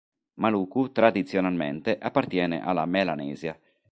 [0.39, 3.55] Maluku tradizionalmente appartiene alla Melanesia.